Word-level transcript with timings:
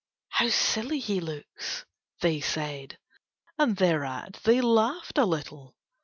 "How 0.29 0.49
silly 0.49 0.97
he 0.99 1.19
looks," 1.19 1.85
they 2.21 2.41
said, 2.41 2.97
and 3.59 3.77
thereat 3.77 4.39
they 4.43 4.59
laughed 4.59 5.19
a 5.19 5.25
little. 5.27 5.75